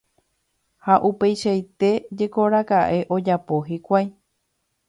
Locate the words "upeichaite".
1.09-1.91